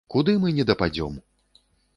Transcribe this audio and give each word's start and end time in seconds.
Куды 0.13 0.33
мы 0.45 0.53
не 0.59 0.65
дападзём. 0.71 1.21